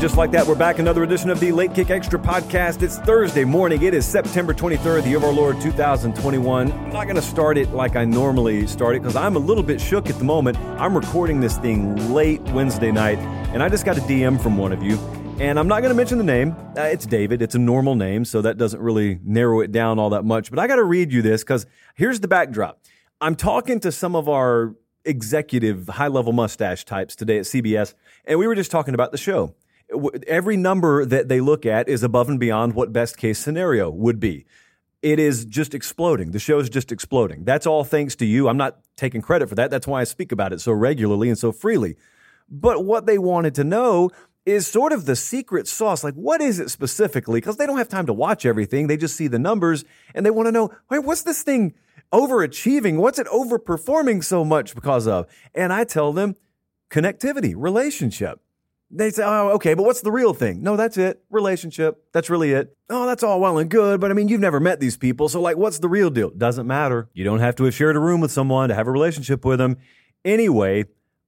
[0.00, 0.78] Just like that, we're back.
[0.78, 2.80] Another edition of the Late Kick Extra podcast.
[2.80, 3.82] It's Thursday morning.
[3.82, 6.72] It is September 23rd, the year of our Lord 2021.
[6.72, 9.62] I'm not going to start it like I normally start it because I'm a little
[9.62, 10.56] bit shook at the moment.
[10.78, 13.18] I'm recording this thing late Wednesday night,
[13.52, 14.96] and I just got a DM from one of you.
[15.38, 16.56] And I'm not going to mention the name.
[16.78, 17.42] Uh, it's David.
[17.42, 20.48] It's a normal name, so that doesn't really narrow it down all that much.
[20.48, 22.80] But I got to read you this because here's the backdrop.
[23.20, 27.92] I'm talking to some of our executive high level mustache types today at CBS,
[28.24, 29.54] and we were just talking about the show
[30.26, 34.20] every number that they look at is above and beyond what best case scenario would
[34.20, 34.46] be.
[35.02, 36.32] It is just exploding.
[36.32, 37.44] The show is just exploding.
[37.44, 38.48] That's all thanks to you.
[38.48, 39.70] I'm not taking credit for that.
[39.70, 41.96] That's why I speak about it so regularly and so freely.
[42.48, 44.10] But what they wanted to know
[44.44, 46.04] is sort of the secret sauce.
[46.04, 47.40] Like, what is it specifically?
[47.40, 48.86] Because they don't have time to watch everything.
[48.86, 51.74] They just see the numbers and they want to know, wait, what's this thing
[52.12, 52.96] overachieving?
[52.96, 55.26] What's it overperforming so much because of?
[55.54, 56.36] And I tell them
[56.90, 58.40] connectivity, relationship.
[58.92, 60.62] They say, oh, okay, but what's the real thing?
[60.62, 61.22] No, that's it.
[61.30, 62.04] Relationship.
[62.12, 62.76] That's really it.
[62.88, 65.28] Oh, that's all well and good, but I mean, you've never met these people.
[65.28, 66.30] So, like, what's the real deal?
[66.30, 67.08] Doesn't matter.
[67.12, 69.60] You don't have to have shared a room with someone to have a relationship with
[69.60, 69.76] them.
[70.24, 70.86] Anyway,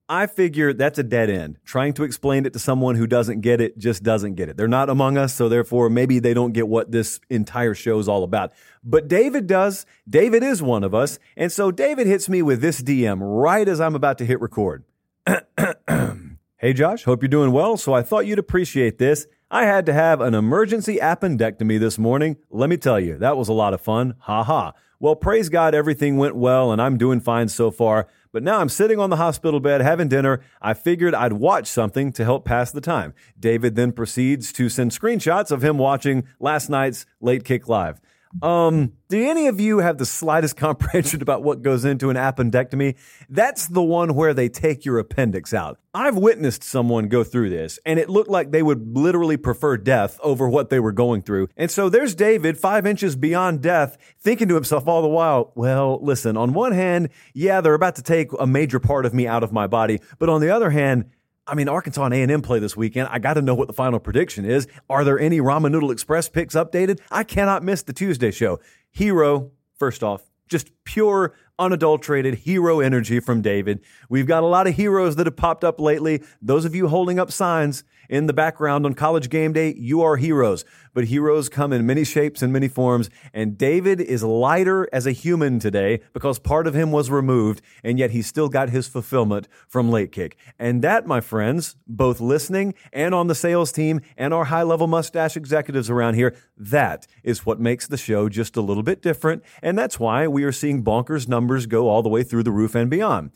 [0.08, 1.58] I figure that's a dead end.
[1.64, 4.56] Trying to explain it to someone who doesn't get it just doesn't get it.
[4.56, 8.08] They're not among us, so therefore maybe they don't get what this entire show is
[8.08, 8.52] all about.
[8.82, 9.86] But David does.
[10.08, 11.18] David is one of us.
[11.36, 14.84] And so David hits me with this DM right as I'm about to hit record.
[16.64, 17.76] Hey Josh, hope you're doing well.
[17.76, 19.26] So I thought you'd appreciate this.
[19.50, 22.36] I had to have an emergency appendectomy this morning.
[22.50, 24.14] Let me tell you, that was a lot of fun.
[24.20, 24.72] Ha ha.
[25.00, 28.06] Well, praise God, everything went well and I'm doing fine so far.
[28.30, 30.40] But now I'm sitting on the hospital bed having dinner.
[30.60, 33.12] I figured I'd watch something to help pass the time.
[33.36, 38.00] David then proceeds to send screenshots of him watching last night's Late Kick Live.
[38.40, 42.96] Um, do any of you have the slightest comprehension about what goes into an appendectomy?
[43.28, 45.78] That's the one where they take your appendix out.
[45.94, 50.18] I've witnessed someone go through this, and it looked like they would literally prefer death
[50.22, 51.48] over what they were going through.
[51.56, 55.98] And so there's David, five inches beyond death, thinking to himself all the while, well,
[56.02, 59.42] listen, on one hand, yeah, they're about to take a major part of me out
[59.42, 61.10] of my body, but on the other hand,
[61.46, 63.08] I mean, Arkansas and A&M play this weekend.
[63.10, 64.68] I got to know what the final prediction is.
[64.88, 67.00] Are there any Ramen Noodle Express picks updated?
[67.10, 68.60] I cannot miss the Tuesday show.
[68.90, 73.80] Hero, first off, just pure unadulterated hero energy from David.
[74.08, 76.22] We've got a lot of heroes that have popped up lately.
[76.40, 77.82] Those of you holding up signs
[78.12, 80.66] in the background on college game day, you are heroes.
[80.92, 83.08] But heroes come in many shapes and many forms.
[83.32, 87.98] And David is lighter as a human today because part of him was removed, and
[87.98, 90.36] yet he still got his fulfillment from late kick.
[90.58, 94.86] And that, my friends, both listening and on the sales team and our high level
[94.86, 99.42] mustache executives around here, that is what makes the show just a little bit different.
[99.62, 102.74] And that's why we are seeing bonkers numbers go all the way through the roof
[102.74, 103.30] and beyond.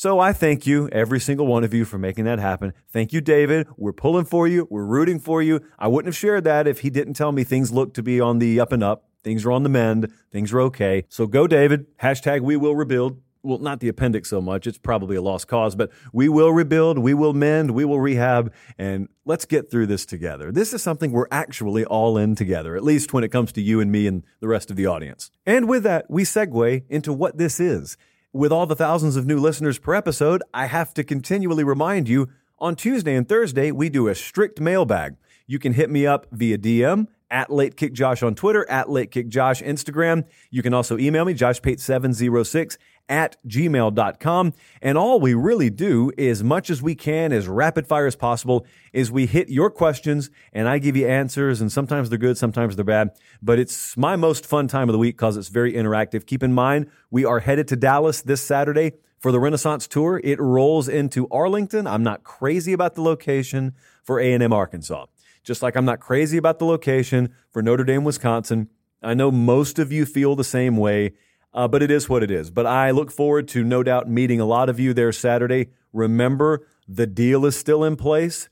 [0.00, 2.72] So I thank you, every single one of you, for making that happen.
[2.88, 3.68] Thank you, David.
[3.76, 4.66] We're pulling for you.
[4.70, 5.60] We're rooting for you.
[5.78, 8.38] I wouldn't have shared that if he didn't tell me things look to be on
[8.38, 9.10] the up and up.
[9.22, 10.10] Things are on the mend.
[10.32, 11.04] Things are okay.
[11.10, 11.84] So go, David.
[11.98, 13.20] Hashtag we will rebuild.
[13.42, 14.66] Well, not the appendix so much.
[14.66, 16.98] It's probably a lost cause, but we will rebuild.
[16.98, 17.72] We will mend.
[17.72, 18.54] We will rehab.
[18.78, 20.50] And let's get through this together.
[20.50, 23.80] This is something we're actually all in together, at least when it comes to you
[23.80, 25.30] and me and the rest of the audience.
[25.44, 27.98] And with that, we segue into what this is.
[28.32, 32.28] With all the thousands of new listeners per episode, I have to continually remind you
[32.60, 35.16] on Tuesday and Thursday, we do a strict mailbag.
[35.48, 39.10] You can hit me up via DM at Late Kick Josh on Twitter, at Late
[39.10, 40.26] Kick Josh Instagram.
[40.48, 42.76] You can also email me, joshpate706
[43.10, 44.54] at gmail.com.
[44.80, 48.64] And all we really do, as much as we can, as rapid fire as possible,
[48.92, 51.60] is we hit your questions and I give you answers.
[51.60, 53.10] And sometimes they're good, sometimes they're bad.
[53.42, 56.24] But it's my most fun time of the week because it's very interactive.
[56.24, 60.20] Keep in mind, we are headed to Dallas this Saturday for the Renaissance Tour.
[60.22, 61.86] It rolls into Arlington.
[61.86, 63.74] I'm not crazy about the location
[64.04, 65.06] for A&M Arkansas.
[65.42, 68.68] Just like I'm not crazy about the location for Notre Dame, Wisconsin.
[69.02, 71.14] I know most of you feel the same way.
[71.52, 72.50] Uh, but it is what it is.
[72.50, 75.68] But I look forward to no doubt meeting a lot of you there Saturday.
[75.92, 78.48] Remember, the deal is still in place.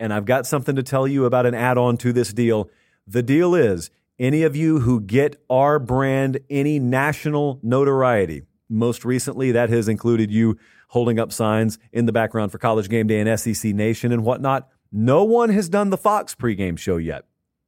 [0.00, 2.68] and I've got something to tell you about an add on to this deal.
[3.06, 9.52] The deal is any of you who get our brand any national notoriety, most recently,
[9.52, 10.58] that has included you
[10.88, 14.68] holding up signs in the background for College Game Day and SEC Nation and whatnot.
[14.92, 17.24] No one has done the Fox pregame show yet.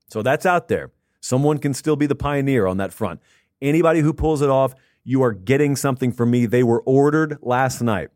[0.09, 0.93] So that's out there.
[1.21, 3.21] Someone can still be the pioneer on that front.
[3.63, 4.75] Anybody who pulls it off,
[5.05, 6.47] you are getting something from me.
[6.47, 8.09] They were ordered last night.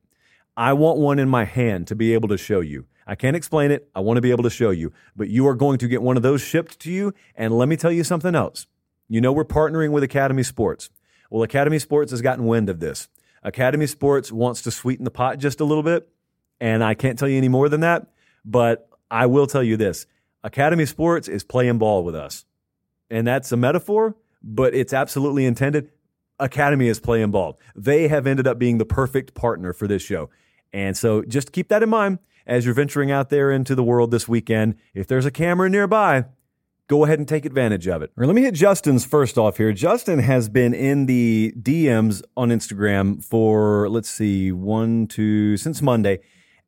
[0.57, 2.87] I want one in my hand to be able to show you.
[3.07, 3.89] I can't explain it.
[3.95, 6.17] I want to be able to show you, but you are going to get one
[6.17, 7.15] of those shipped to you.
[7.35, 8.67] And let me tell you something else.
[9.09, 10.91] You know, we're partnering with Academy Sports.
[11.31, 13.09] Well, Academy Sports has gotten wind of this.
[13.43, 16.09] Academy Sports wants to sweeten the pot just a little bit.
[16.61, 18.09] And I can't tell you any more than that,
[18.45, 20.07] but I will tell you this
[20.45, 22.45] Academy Sports is playing ball with us.
[23.11, 25.91] And that's a metaphor, but it's absolutely intended.
[26.39, 27.59] Academy is playing ball.
[27.77, 30.31] They have ended up being the perfect partner for this show.
[30.73, 34.11] And so just keep that in mind as you're venturing out there into the world
[34.11, 34.77] this weekend.
[34.95, 36.25] If there's a camera nearby,
[36.89, 38.11] go ahead and take advantage of it.
[38.17, 39.73] Let me hit Justin's first off here.
[39.73, 46.21] Justin has been in the DMs on Instagram for, let's see, one, two, since Monday.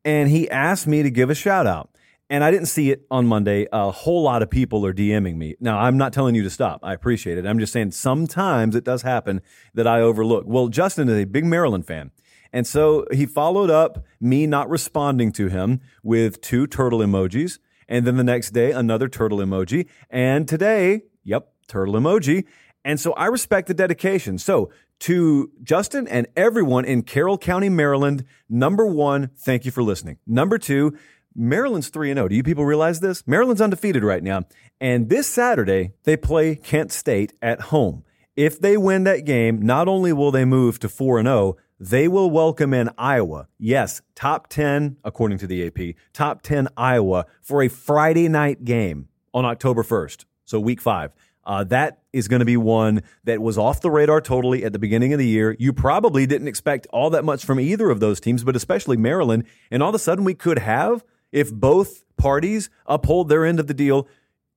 [0.05, 1.92] And he asked me to give a shout out
[2.33, 3.69] and I didn't see it on Monday.
[3.75, 5.55] A whole lot of people are DMing me.
[5.61, 6.81] Now, I'm not telling you to stop.
[6.83, 7.45] I appreciate it.
[7.45, 9.43] I'm just saying sometimes it does happen
[9.75, 10.45] that I overlook.
[10.47, 12.11] Well, Justin is a big Maryland fan.
[12.51, 17.59] And so he followed up me not responding to him with two turtle emojis.
[17.87, 19.87] And then the next day, another turtle emoji.
[20.09, 22.47] And today, yep, turtle emoji.
[22.83, 24.39] And so I respect the dedication.
[24.39, 24.71] So
[25.01, 30.17] to Justin and everyone in Carroll County, Maryland, number one, thank you for listening.
[30.27, 30.97] Number two,
[31.35, 32.29] Maryland's 3 0.
[32.29, 33.27] Do you people realize this?
[33.27, 34.43] Maryland's undefeated right now.
[34.81, 38.05] And this Saturday, they play Kent State at home.
[38.37, 42.31] If they win that game, not only will they move to 4 0, they will
[42.31, 43.49] welcome in Iowa.
[43.59, 49.09] Yes, top 10, according to the AP, top 10 Iowa for a Friday night game
[49.35, 50.25] on October 1st.
[50.45, 51.13] So week five.
[51.45, 54.79] Uh, that is going to be one that was off the radar totally at the
[54.79, 55.57] beginning of the year.
[55.59, 59.45] You probably didn't expect all that much from either of those teams, but especially Maryland.
[59.71, 63.67] And all of a sudden, we could have if both parties uphold their end of
[63.67, 64.07] the deal,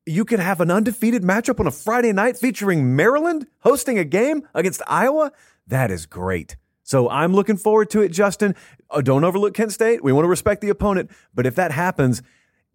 [0.05, 4.47] you could have an undefeated matchup on a Friday night featuring Maryland hosting a game
[4.53, 5.31] against Iowa.
[5.65, 6.57] That is great.
[6.83, 8.53] So I'm looking forward to it, Justin.
[8.91, 10.03] Oh, don't overlook Kent State.
[10.03, 11.09] We want to respect the opponent.
[11.33, 12.21] But if that happens,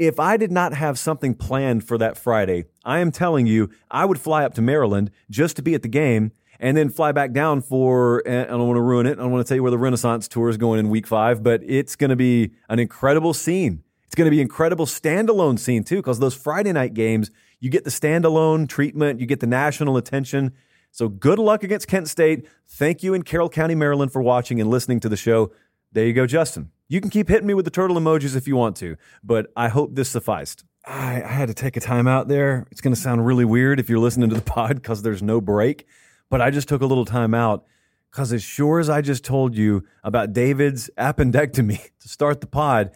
[0.01, 4.07] if I did not have something planned for that Friday, I am telling you, I
[4.07, 7.33] would fly up to Maryland just to be at the game and then fly back
[7.33, 9.13] down for, eh, I don't want to ruin it.
[9.13, 11.43] I don't want to tell you where the Renaissance tour is going in week five,
[11.45, 13.85] but it's going to be an incredible scene.
[14.11, 17.31] It's going to be incredible standalone scene too, because those Friday night games,
[17.61, 20.53] you get the standalone treatment, you get the national attention.
[20.91, 22.49] So good luck against Kent State.
[22.67, 25.53] Thank you in Carroll County, Maryland for watching and listening to the show.
[25.93, 26.73] There you go, Justin.
[26.89, 29.69] You can keep hitting me with the turtle emojis if you want to, but I
[29.69, 30.65] hope this sufficed.
[30.85, 32.67] I, I had to take a time out there.
[32.73, 35.41] It's going to sound really weird if you're listening to the pod because there's no
[35.41, 35.87] break,
[36.29, 37.65] but I just took a little time out
[38.11, 42.91] because as sure as I just told you about David's appendectomy to start the pod,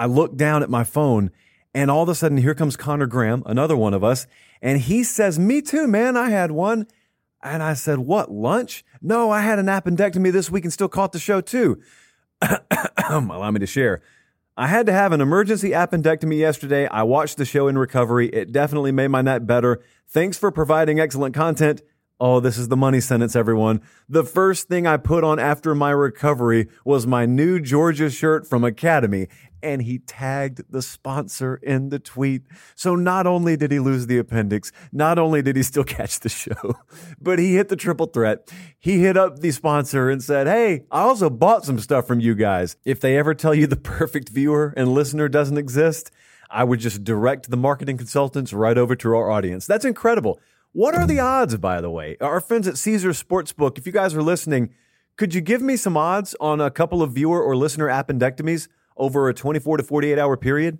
[0.00, 1.30] I look down at my phone
[1.74, 4.26] and all of a sudden here comes Connor Graham, another one of us,
[4.62, 6.16] and he says, Me too, man.
[6.16, 6.86] I had one.
[7.42, 8.82] And I said, What, lunch?
[9.02, 11.82] No, I had an appendectomy this week and still caught the show too.
[13.10, 14.00] Allow me to share.
[14.56, 16.86] I had to have an emergency appendectomy yesterday.
[16.88, 18.28] I watched the show in recovery.
[18.28, 19.82] It definitely made my night better.
[20.08, 21.82] Thanks for providing excellent content.
[22.22, 23.80] Oh, this is the money sentence, everyone.
[24.06, 28.62] The first thing I put on after my recovery was my new Georgia shirt from
[28.62, 29.28] Academy,
[29.62, 32.42] and he tagged the sponsor in the tweet.
[32.74, 36.28] So not only did he lose the appendix, not only did he still catch the
[36.28, 36.76] show,
[37.20, 38.50] but he hit the triple threat.
[38.78, 42.34] He hit up the sponsor and said, Hey, I also bought some stuff from you
[42.34, 42.76] guys.
[42.84, 46.10] If they ever tell you the perfect viewer and listener doesn't exist,
[46.50, 49.66] I would just direct the marketing consultants right over to our audience.
[49.66, 50.40] That's incredible.
[50.72, 52.16] What are the odds, by the way?
[52.20, 54.70] Our friends at Caesars Sportsbook, if you guys are listening,
[55.16, 59.28] could you give me some odds on a couple of viewer or listener appendectomies over
[59.28, 60.78] a 24 to 48 hour period?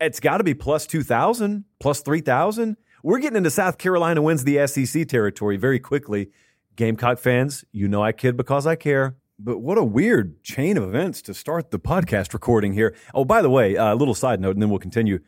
[0.00, 2.76] It's got to be plus 2,000, plus 3,000.
[3.02, 6.30] We're getting into South Carolina wins the SEC territory very quickly.
[6.76, 9.16] Gamecock fans, you know I kid because I care.
[9.40, 12.94] But what a weird chain of events to start the podcast recording here.
[13.14, 15.20] Oh, by the way, a uh, little side note, and then we'll continue.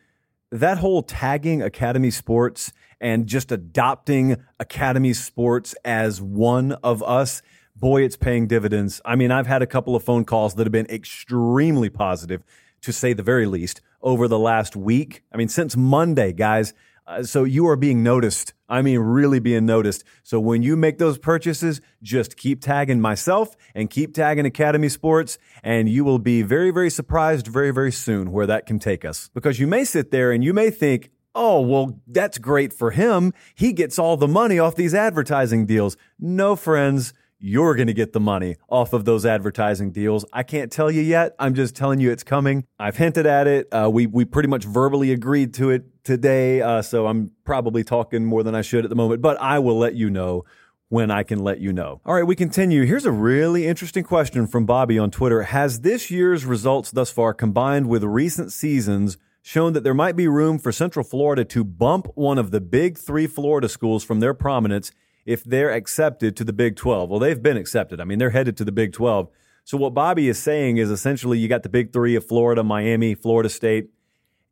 [0.50, 7.40] That whole tagging Academy Sports and just adopting Academy Sports as one of us,
[7.80, 9.00] boy, it's paying dividends.
[9.04, 12.42] I mean, I've had a couple of phone calls that have been extremely positive,
[12.82, 15.22] to say the very least, over the last week.
[15.32, 16.75] I mean, since Monday, guys,
[17.06, 18.54] Uh, so you are being noticed.
[18.68, 20.04] I mean, really being noticed.
[20.22, 25.37] So when you make those purchases, just keep tagging myself and keep tagging Academy Sports,
[25.64, 29.28] and you will be very, very surprised very, very soon where that can take us.
[29.34, 33.32] Because you may sit there and you may think, oh, well, that's great for him.
[33.56, 35.96] He gets all the money off these advertising deals.
[36.18, 40.25] No, friends you're going to get the money off of those advertising deals.
[40.32, 41.35] I can't tell you yet.
[41.38, 42.66] I'm just telling you it's coming.
[42.78, 43.68] I've hinted at it.
[43.73, 48.25] Uh, we we pretty much verbally agreed to it today, uh, so I'm probably talking
[48.25, 49.23] more than I should at the moment.
[49.23, 50.44] But I will let you know
[50.88, 52.00] when I can let you know.
[52.04, 52.85] All right, we continue.
[52.85, 55.44] Here's a really interesting question from Bobby on Twitter.
[55.44, 60.28] Has this year's results thus far combined with recent seasons shown that there might be
[60.28, 64.35] room for Central Florida to bump one of the big three Florida schools from their
[64.35, 64.92] prominence
[65.30, 67.08] if they're accepted to the Big 12.
[67.08, 68.00] Well, they've been accepted.
[68.00, 69.28] I mean, they're headed to the Big 12.
[69.64, 73.14] So what Bobby is saying is essentially you got the big three of Florida, Miami,
[73.14, 73.90] Florida State.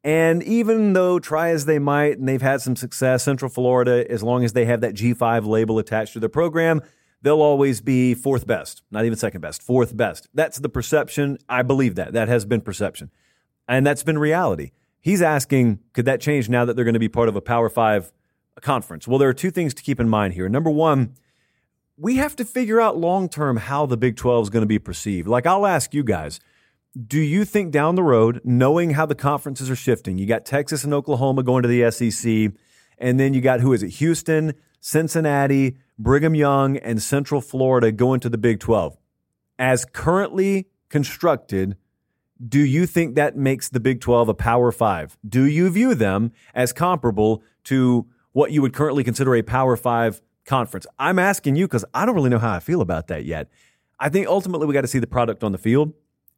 [0.04, 4.22] And even though try as they might, and they've had some success, Central Florida, as
[4.22, 6.80] long as they have that G5 label attached to their program,
[7.20, 10.28] they'll always be fourth best, not even second best, fourth best.
[10.34, 11.38] That's the perception.
[11.48, 12.12] I believe that.
[12.12, 13.10] That has been perception.
[13.66, 14.70] And that's been reality.
[15.00, 17.68] He's asking, could that change now that they're going to be part of a Power
[17.68, 18.12] Five
[18.62, 19.08] conference?
[19.08, 20.48] Well, there are two things to keep in mind here.
[20.48, 21.14] Number one,
[21.96, 24.78] we have to figure out long term how the Big 12 is going to be
[24.78, 25.26] perceived.
[25.26, 26.40] Like, I'll ask you guys
[27.06, 30.84] do you think down the road, knowing how the conferences are shifting, you got Texas
[30.84, 32.52] and Oklahoma going to the SEC,
[32.98, 33.90] and then you got who is it?
[33.90, 38.96] Houston, Cincinnati, Brigham Young, and Central Florida going to the Big 12.
[39.58, 41.76] As currently constructed,
[42.44, 45.18] do you think that makes the Big 12 a Power Five?
[45.28, 48.06] Do you view them as comparable to
[48.38, 50.86] what you would currently consider a Power Five conference?
[50.96, 53.50] I'm asking you because I don't really know how I feel about that yet.
[53.98, 55.92] I think ultimately we got to see the product on the field.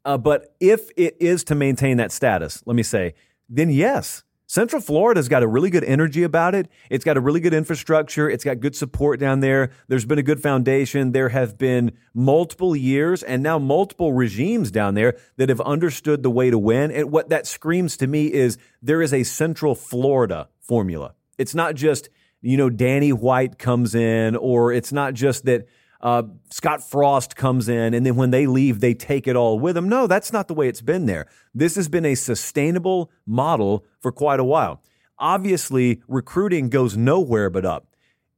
[0.07, 3.12] Uh, but if it is to maintain that status, let me say,
[3.50, 6.71] then yes, Central Florida's got a really good energy about it.
[6.88, 8.30] It's got a really good infrastructure.
[8.30, 9.71] It's got good support down there.
[9.88, 11.12] There's been a good foundation.
[11.12, 16.30] There have been multiple years and now multiple regimes down there that have understood the
[16.30, 16.90] way to win.
[16.92, 21.12] And what that screams to me is there is a Central Florida formula.
[21.40, 22.11] It's not just,
[22.42, 25.66] you know, Danny White comes in, or it's not just that
[26.02, 29.75] uh, Scott Frost comes in and then when they leave, they take it all with
[29.75, 29.88] them.
[29.88, 31.26] No, that's not the way it's been there.
[31.54, 34.82] This has been a sustainable model for quite a while.
[35.18, 37.87] Obviously, recruiting goes nowhere but up.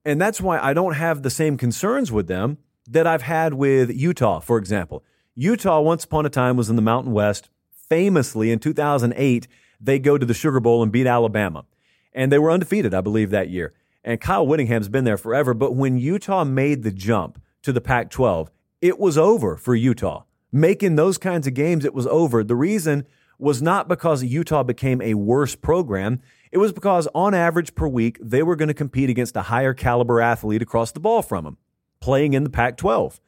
[0.05, 3.91] And that's why I don't have the same concerns with them that I've had with
[3.91, 5.05] Utah, for example.
[5.35, 7.49] Utah, once upon a time, was in the Mountain West.
[7.89, 9.49] Famously, in 2008,
[9.81, 11.65] they go to the Sugar Bowl and beat Alabama
[12.13, 13.73] and they were undefeated, I believe, that year.
[14.05, 15.55] And Kyle Whittingham's been there forever.
[15.55, 18.51] But when Utah made the jump to the Pac 12,
[18.81, 20.25] it was over for Utah.
[20.51, 22.43] Making those kinds of games, it was over.
[22.45, 23.07] The reason
[23.39, 26.21] was not because Utah became a worse program.
[26.51, 29.73] It was because on average per week, they were going to compete against a higher
[29.73, 31.57] caliber athlete across the ball from them,
[32.01, 33.21] playing in the Pac 12.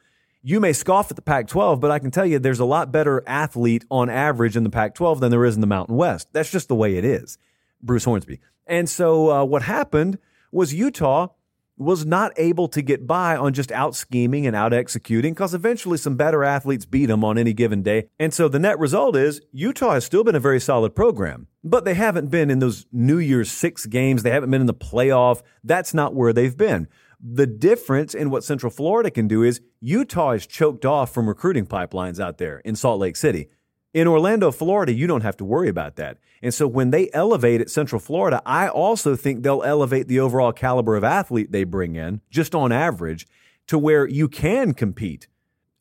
[0.43, 2.91] You may scoff at the Pac 12, but I can tell you there's a lot
[2.91, 6.29] better athlete on average in the Pac 12 than there is in the Mountain West.
[6.33, 7.39] That's just the way it is.
[7.81, 8.39] Bruce Hornsby.
[8.67, 10.19] And so uh, what happened
[10.51, 11.29] was Utah
[11.77, 15.97] was not able to get by on just out scheming and out executing because eventually
[15.97, 18.07] some better athletes beat them on any given day.
[18.17, 21.83] And so the net result is Utah has still been a very solid program, but
[21.83, 24.23] they haven't been in those New Year's six games.
[24.23, 25.41] They haven't been in the playoff.
[25.63, 26.87] That's not where they've been.
[27.21, 31.65] The difference in what Central Florida can do is Utah is choked off from recruiting
[31.65, 33.49] pipelines out there in Salt Lake City.
[33.95, 36.17] In Orlando, Florida, you don't have to worry about that.
[36.41, 40.51] And so when they elevate at Central Florida, I also think they'll elevate the overall
[40.51, 43.25] caliber of athlete they bring in, just on average,
[43.67, 45.29] to where you can compete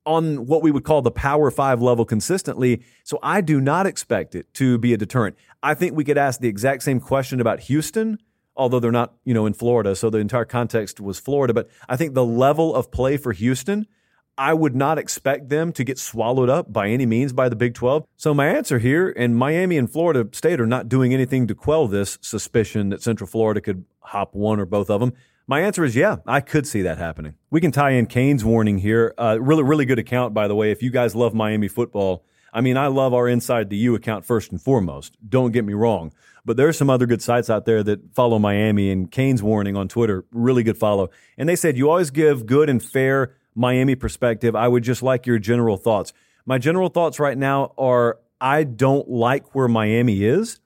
[0.07, 2.85] on what we would call the power five level consistently.
[3.03, 5.37] So I do not expect it to be a deterrent.
[5.61, 8.19] I think we could ask the exact same question about Houston,
[8.55, 9.97] although they're not, you know, in Florida.
[9.97, 11.53] So the entire context was Florida.
[11.53, 13.89] But I think the level of play for Houston
[14.37, 17.75] I would not expect them to get swallowed up by any means by the Big
[17.75, 18.05] 12.
[18.17, 21.87] So my answer here, and Miami and Florida State are not doing anything to quell
[21.87, 25.13] this suspicion that Central Florida could hop one or both of them.
[25.47, 27.35] My answer is yeah, I could see that happening.
[27.51, 29.15] We can tie in Canes Warning here.
[29.19, 30.71] Uh, really, really good account, by the way.
[30.71, 34.25] If you guys love Miami football, I mean, I love our Inside the U account
[34.25, 35.17] first and foremost.
[35.29, 36.13] Don't get me wrong.
[36.47, 39.77] But there are some other good sites out there that follow Miami and Canes Warning
[39.77, 41.11] on Twitter, really good follow.
[41.37, 45.27] And they said you always give good and fair Miami perspective, I would just like
[45.27, 46.13] your general thoughts.
[46.47, 50.61] My general thoughts right now are I don't like where Miami is.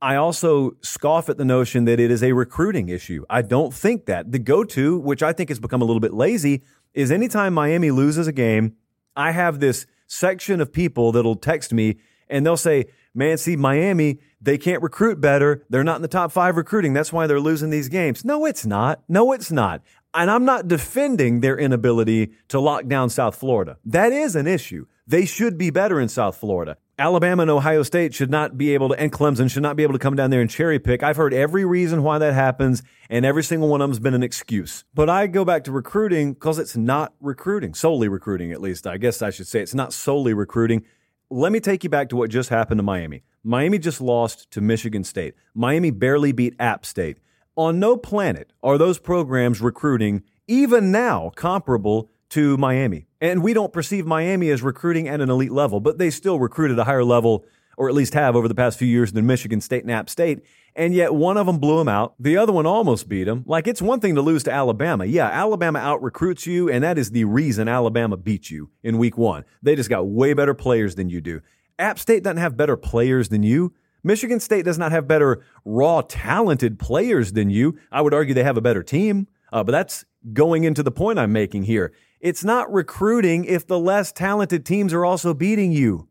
[0.00, 3.24] I also scoff at the notion that it is a recruiting issue.
[3.28, 4.30] I don't think that.
[4.30, 6.62] The go to, which I think has become a little bit lazy,
[6.94, 8.76] is anytime Miami loses a game,
[9.16, 11.96] I have this section of people that'll text me
[12.28, 15.64] and they'll say, man, see, Miami, they can't recruit better.
[15.68, 16.92] They're not in the top five recruiting.
[16.92, 18.24] That's why they're losing these games.
[18.24, 19.02] No, it's not.
[19.08, 19.82] No, it's not.
[20.14, 23.76] And I'm not defending their inability to lock down South Florida.
[23.84, 24.86] That is an issue.
[25.06, 26.76] They should be better in South Florida.
[26.98, 29.92] Alabama and Ohio State should not be able to, and Clemson should not be able
[29.92, 31.02] to come down there and cherry pick.
[31.02, 34.24] I've heard every reason why that happens, and every single one of them's been an
[34.24, 34.84] excuse.
[34.94, 38.86] But I go back to recruiting because it's not recruiting, solely recruiting, at least.
[38.86, 40.84] I guess I should say it's not solely recruiting.
[41.30, 43.22] Let me take you back to what just happened to Miami.
[43.44, 45.34] Miami just lost to Michigan State.
[45.54, 47.18] Miami barely beat App State.
[47.54, 53.08] On no planet are those programs recruiting, even now, comparable to Miami.
[53.20, 56.70] And we don't perceive Miami as recruiting at an elite level, but they still recruit
[56.70, 57.44] at a higher level,
[57.76, 60.40] or at least have over the past few years than Michigan State and App State.
[60.78, 62.14] And yet one of them blew him out.
[62.20, 63.42] The other one almost beat him.
[63.46, 65.04] Like it's one thing to lose to Alabama.
[65.04, 69.18] Yeah, Alabama out recruits you, and that is the reason Alabama beat you in week
[69.18, 69.44] one.
[69.60, 71.40] They just got way better players than you do.
[71.80, 73.74] App State doesn't have better players than you.
[74.04, 77.76] Michigan State does not have better raw talented players than you.
[77.90, 79.26] I would argue they have a better team.
[79.52, 81.92] Uh, but that's going into the point I'm making here.
[82.20, 86.08] It's not recruiting if the less talented teams are also beating you.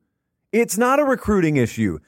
[0.51, 1.99] It's not a recruiting issue.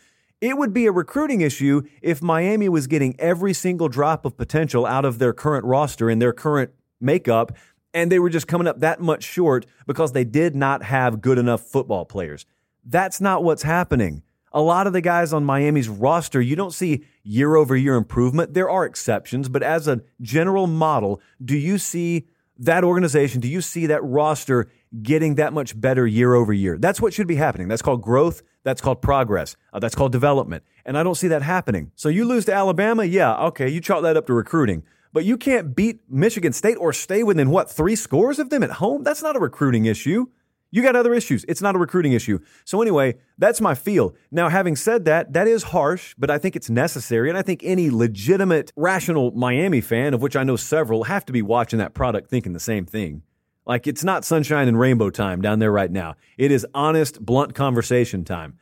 [0.42, 4.86] It would be a recruiting issue if Miami was getting every single drop of potential
[4.86, 7.52] out of their current roster and their current makeup,
[7.94, 11.38] and they were just coming up that much short because they did not have good
[11.38, 12.46] enough football players.
[12.86, 14.24] That's not what's happening.
[14.54, 18.54] A lot of the guys on Miami's roster, you don't see year over year improvement.
[18.54, 22.28] There are exceptions, but as a general model, do you see
[22.58, 24.70] that organization, do you see that roster
[25.02, 26.78] getting that much better year over year?
[26.78, 27.68] That's what should be happening.
[27.68, 28.42] That's called growth.
[28.64, 29.56] That's called progress.
[29.74, 30.64] Uh, that's called development.
[30.86, 31.92] And I don't see that happening.
[31.96, 33.04] So you lose to Alabama.
[33.04, 33.36] Yeah.
[33.48, 33.70] Okay.
[33.70, 37.50] You chalk that up to recruiting, but you can't beat Michigan State or stay within
[37.50, 39.04] what, three scores of them at home?
[39.04, 40.28] That's not a recruiting issue.
[40.72, 41.46] You got other issues.
[41.48, 42.40] It's not a recruiting issue.
[42.64, 44.14] So anyway, that's my feel.
[44.30, 47.28] Now, having said that, that is harsh, but I think it's necessary.
[47.30, 51.34] And I think any legitimate, rational Miami fan, of which I know several, have to
[51.34, 53.24] be watching that product thinking the same thing.
[53.70, 56.16] Like it's not sunshine and rainbow time down there right now.
[56.40, 58.58] It is honest, blunt conversation time.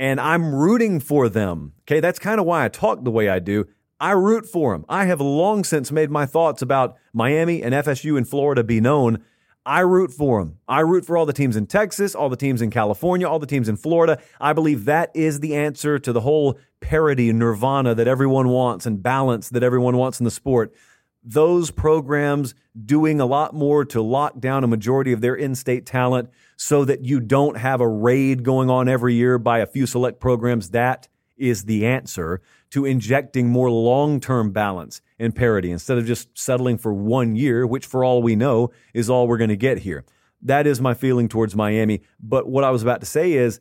[0.00, 1.74] And I'm rooting for them.
[1.82, 2.00] Okay.
[2.00, 3.66] That's kind of why I talk the way I do.
[4.00, 4.84] I root for them.
[4.88, 9.22] I have long since made my thoughts about Miami and FSU in Florida be known.
[9.64, 10.58] I root for them.
[10.66, 13.46] I root for all the teams in Texas, all the teams in California, all the
[13.46, 14.20] teams in Florida.
[14.40, 19.02] I believe that is the answer to the whole parity nirvana that everyone wants and
[19.02, 20.74] balance that everyone wants in the sport.
[21.22, 22.54] Those programs
[22.84, 26.84] doing a lot more to lock down a majority of their in state talent so
[26.84, 30.70] that you don't have a raid going on every year by a few select programs.
[30.70, 36.28] That is the answer to injecting more long term balance and parity instead of just
[36.36, 39.78] settling for one year, which for all we know is all we're going to get
[39.78, 40.04] here.
[40.42, 42.02] That is my feeling towards Miami.
[42.20, 43.60] But what I was about to say is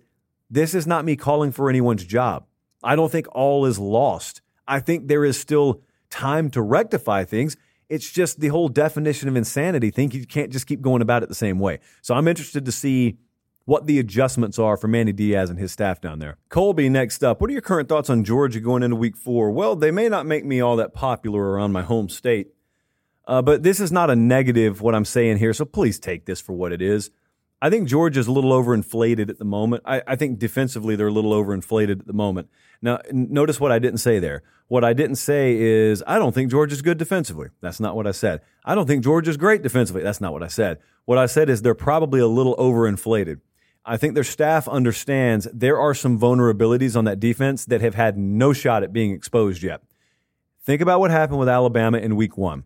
[0.49, 2.45] this is not me calling for anyone's job.
[2.83, 4.41] I don't think all is lost.
[4.67, 7.57] I think there is still time to rectify things.
[7.89, 10.11] It's just the whole definition of insanity thing.
[10.11, 11.79] You can't just keep going about it the same way.
[12.01, 13.17] So I'm interested to see
[13.67, 16.37] what the adjustments are for Manny Diaz and his staff down there.
[16.47, 17.41] Colby, next up.
[17.41, 19.51] What are your current thoughts on Georgia going into week four?
[19.51, 22.47] Well, they may not make me all that popular around my home state,
[23.25, 26.39] uh, but this is not a negative, what I'm saying here, so please take this
[26.39, 27.11] for what it is.
[27.61, 29.83] I think Georgia's a little overinflated at the moment.
[29.85, 32.49] I, I, think defensively they're a little overinflated at the moment.
[32.81, 34.43] Now, notice what I didn't say there.
[34.67, 37.49] What I didn't say is I don't think Georgia's good defensively.
[37.61, 38.41] That's not what I said.
[38.65, 40.03] I don't think Georgia's great defensively.
[40.03, 40.79] That's not what I said.
[41.05, 43.39] What I said is they're probably a little overinflated.
[43.85, 48.17] I think their staff understands there are some vulnerabilities on that defense that have had
[48.17, 49.81] no shot at being exposed yet.
[50.65, 52.65] Think about what happened with Alabama in week one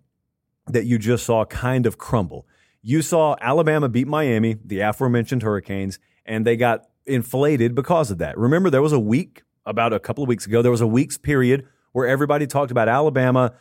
[0.66, 2.48] that you just saw kind of crumble.
[2.82, 8.38] You saw Alabama beat Miami, the aforementioned Hurricanes, and they got inflated because of that.
[8.38, 11.18] Remember, there was a week, about a couple of weeks ago, there was a week's
[11.18, 13.54] period where everybody talked about Alabama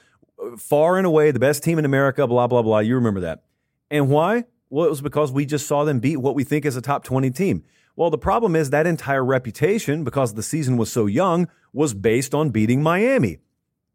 [0.58, 2.78] far and away the best team in America, blah, blah, blah.
[2.78, 3.42] You remember that.
[3.90, 4.44] And why?
[4.70, 7.04] Well, it was because we just saw them beat what we think is a top
[7.04, 7.64] 20 team.
[7.96, 12.34] Well, the problem is that entire reputation, because the season was so young, was based
[12.34, 13.38] on beating Miami.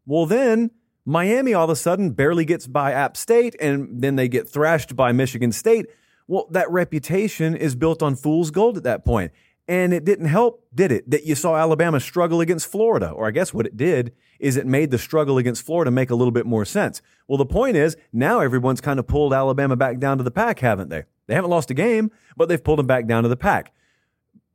[0.04, 0.70] Well, then
[1.04, 4.94] Miami all of a sudden barely gets by App State, and then they get thrashed
[4.94, 5.86] by Michigan State.
[6.28, 9.32] Well, that reputation is built on fool's gold at that point.
[9.68, 13.10] And it didn't help, did it, that you saw Alabama struggle against Florida?
[13.10, 16.14] Or I guess what it did is it made the struggle against Florida make a
[16.14, 17.02] little bit more sense.
[17.26, 20.60] Well, the point is now everyone's kind of pulled Alabama back down to the pack,
[20.60, 21.04] haven't they?
[21.26, 23.72] They haven't lost a game, but they've pulled them back down to the pack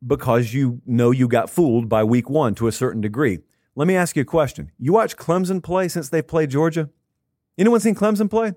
[0.04, 3.40] because you know you got fooled by week one to a certain degree.
[3.74, 4.72] Let me ask you a question.
[4.78, 6.90] You watch Clemson play since they've played Georgia?
[7.58, 8.54] Anyone seen Clemson play?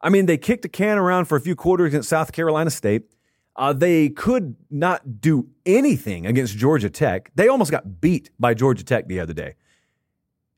[0.00, 3.10] I mean, they kicked a can around for a few quarters against South Carolina State.
[3.56, 7.30] Uh, they could not do anything against Georgia Tech.
[7.34, 9.54] They almost got beat by Georgia Tech the other day.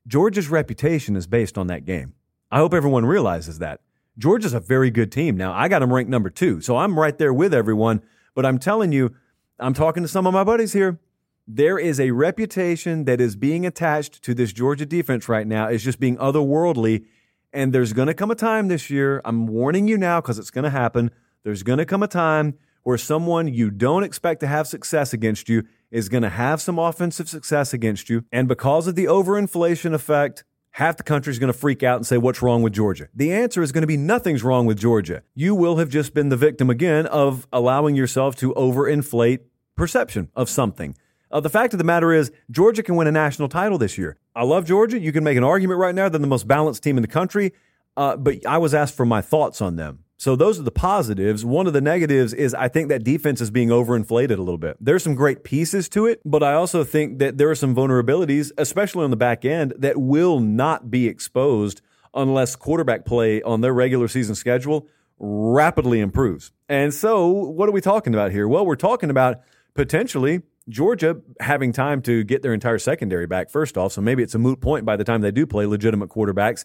[0.07, 2.13] Georgia's reputation is based on that game.
[2.51, 3.81] I hope everyone realizes that.
[4.17, 5.35] Georgia's a very good team.
[5.35, 8.01] Now, I got them ranked number two, so I'm right there with everyone.
[8.35, 9.15] But I'm telling you,
[9.59, 10.99] I'm talking to some of my buddies here.
[11.47, 15.67] There is a reputation that is being attached to this Georgia defense right now.
[15.67, 17.05] It's just being otherworldly.
[17.51, 20.51] And there's going to come a time this year, I'm warning you now because it's
[20.51, 21.11] going to happen.
[21.43, 25.49] There's going to come a time where someone you don't expect to have success against
[25.49, 28.25] you is going to have some offensive success against you.
[28.31, 32.05] And because of the overinflation effect, half the country is going to freak out and
[32.05, 33.07] say, What's wrong with Georgia?
[33.13, 35.23] The answer is going to be nothing's wrong with Georgia.
[35.33, 39.39] You will have just been the victim again of allowing yourself to overinflate
[39.75, 40.95] perception of something.
[41.31, 44.17] Uh, the fact of the matter is, Georgia can win a national title this year.
[44.35, 44.99] I love Georgia.
[44.99, 47.53] You can make an argument right now they're the most balanced team in the country,
[47.97, 50.03] uh, but I was asked for my thoughts on them.
[50.23, 51.43] So those are the positives.
[51.43, 54.77] One of the negatives is I think that defense is being overinflated a little bit.
[54.79, 58.49] There's some great pieces to it, but I also think that there are some vulnerabilities,
[58.57, 61.81] especially on the back end, that will not be exposed
[62.13, 64.87] unless quarterback play on their regular season schedule
[65.19, 66.53] rapidly improves.
[66.69, 68.47] And so, what are we talking about here?
[68.47, 69.41] Well, we're talking about
[69.73, 73.91] potentially Georgia having time to get their entire secondary back, first off.
[73.91, 76.63] So maybe it's a moot point by the time they do play legitimate quarterbacks.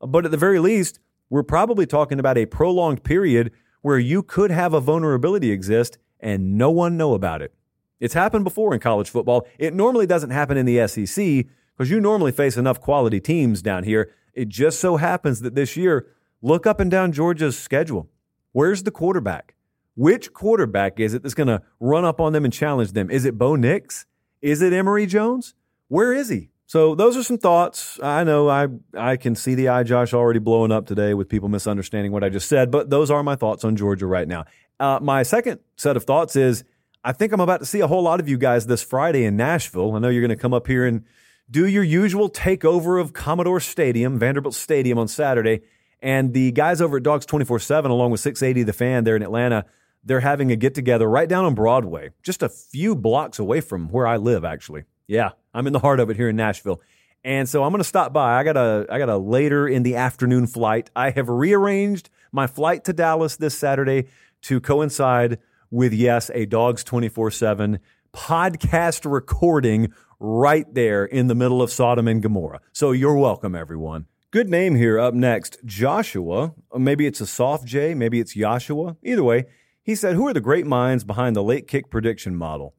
[0.00, 4.50] But at the very least, we're probably talking about a prolonged period where you could
[4.50, 7.54] have a vulnerability exist and no one know about it.
[8.00, 9.46] It's happened before in college football.
[9.58, 13.84] It normally doesn't happen in the SEC because you normally face enough quality teams down
[13.84, 14.12] here.
[14.32, 16.08] It just so happens that this year,
[16.42, 18.08] look up and down Georgia's schedule.
[18.52, 19.54] Where's the quarterback?
[19.96, 23.10] Which quarterback is it that's going to run up on them and challenge them?
[23.10, 24.06] Is it Bo Nix?
[24.42, 25.54] Is it Emory Jones?
[25.88, 26.50] Where is he?
[26.74, 28.00] So those are some thoughts.
[28.02, 28.66] I know I
[28.98, 32.30] I can see the eye Josh already blowing up today with people misunderstanding what I
[32.30, 34.44] just said, but those are my thoughts on Georgia right now.
[34.80, 36.64] Uh, my second set of thoughts is
[37.04, 39.36] I think I'm about to see a whole lot of you guys this Friday in
[39.36, 39.94] Nashville.
[39.94, 41.04] I know you're going to come up here and
[41.48, 45.60] do your usual takeover of Commodore Stadium, Vanderbilt Stadium on Saturday.
[46.02, 49.22] And the guys over at Dawgs 24 7, along with 680 The Fan there in
[49.22, 49.64] Atlanta,
[50.02, 53.90] they're having a get together right down on Broadway, just a few blocks away from
[53.90, 54.82] where I live, actually.
[55.06, 56.82] Yeah, I'm in the heart of it here in Nashville.
[57.24, 58.38] And so I'm going to stop by.
[58.38, 60.90] I got a I got a later in the afternoon flight.
[60.94, 64.08] I have rearranged my flight to Dallas this Saturday
[64.42, 65.38] to coincide
[65.70, 67.78] with yes, a Dawgs 24/7
[68.12, 72.60] podcast recording right there in the middle of Sodom and Gomorrah.
[72.72, 74.06] So you're welcome everyone.
[74.30, 76.54] Good name here up next, Joshua.
[76.72, 78.96] Uh, maybe it's a soft J, maybe it's Joshua.
[79.02, 79.44] Either way,
[79.82, 82.74] he said, "Who are the great minds behind the late kick prediction model?"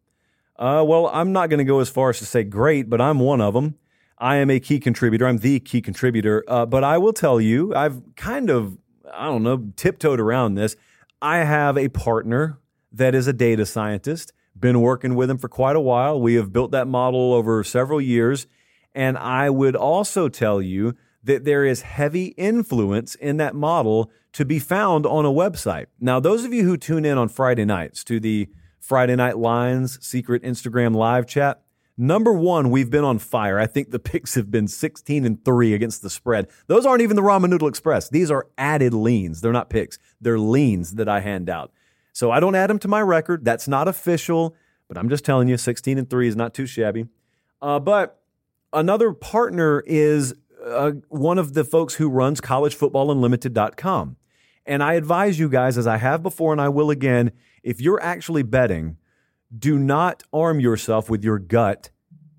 [0.57, 3.19] Uh, well, I'm not going to go as far as to say great, but I'm
[3.19, 3.75] one of them.
[4.17, 5.27] I am a key contributor.
[5.27, 6.43] I'm the key contributor.
[6.47, 8.77] Uh, but I will tell you, I've kind of,
[9.13, 10.75] I don't know, tiptoed around this.
[11.21, 12.59] I have a partner
[12.91, 16.19] that is a data scientist, been working with him for quite a while.
[16.19, 18.47] We have built that model over several years.
[18.93, 24.45] And I would also tell you that there is heavy influence in that model to
[24.45, 25.87] be found on a website.
[25.99, 28.47] Now, those of you who tune in on Friday nights to the
[28.85, 31.63] Friday Night Lines secret Instagram live chat.
[31.97, 33.57] Number one, we've been on fire.
[33.57, 36.49] I think the picks have been 16 and 3 against the spread.
[36.67, 38.09] Those aren't even the Ramen Noodle Express.
[38.09, 39.41] These are added leans.
[39.41, 41.71] They're not picks, they're leans that I hand out.
[42.13, 43.43] So I don't add them to my record.
[43.43, 44.55] That's not official,
[44.87, 47.07] but I'm just telling you 16 and 3 is not too shabby.
[47.63, 48.21] Uh, but
[48.71, 54.17] another partner is uh, one of the folks who runs collegefootballunlimited.com.
[54.67, 57.31] And I advise you guys, as I have before and I will again,
[57.65, 58.95] if you're actually betting,
[59.57, 61.89] do not arm yourself with your gut,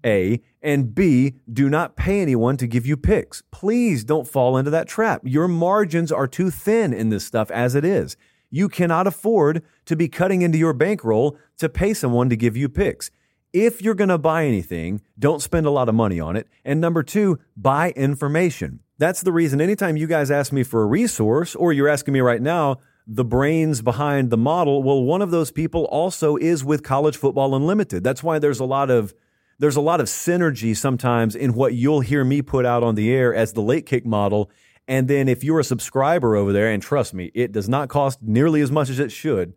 [0.05, 3.43] A, and B, do not pay anyone to give you picks.
[3.51, 5.23] Please don't fall into that trap.
[5.25, 8.17] Your margins are too thin in this stuff as it is.
[8.51, 12.69] You cannot afford to be cutting into your bankroll to pay someone to give you
[12.69, 13.11] picks.
[13.53, 16.47] If you're going to buy anything, don't spend a lot of money on it.
[16.65, 18.81] And number two, buy information.
[18.99, 22.21] That's the reason anytime you guys ask me for a resource, or you're asking me
[22.21, 26.83] right now, the brains behind the model, well, one of those people also is with
[26.83, 28.03] College Football Unlimited.
[28.03, 29.15] That's why there's a lot of
[29.59, 33.11] there's a lot of synergy sometimes in what you'll hear me put out on the
[33.11, 34.51] air as the late kick model.
[34.87, 38.19] And then if you're a subscriber over there, and trust me, it does not cost
[38.21, 39.55] nearly as much as it should.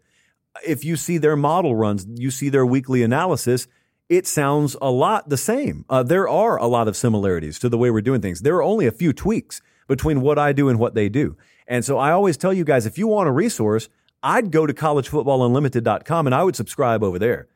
[0.66, 3.68] If you see their model runs, you see their weekly analysis,
[4.08, 5.84] it sounds a lot the same.
[5.90, 8.42] Uh, there are a lot of similarities to the way we're doing things.
[8.42, 11.36] There are only a few tweaks between what I do and what they do.
[11.70, 13.88] And so I always tell you guys if you want a resource,
[14.22, 17.48] I'd go to collegefootballunlimited.com and I would subscribe over there.